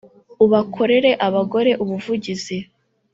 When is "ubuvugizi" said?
1.83-2.57